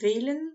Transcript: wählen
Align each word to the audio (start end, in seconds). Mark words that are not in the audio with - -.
wählen 0.00 0.50